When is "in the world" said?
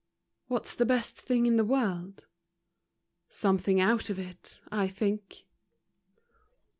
1.45-2.25